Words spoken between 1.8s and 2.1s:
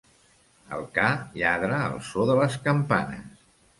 al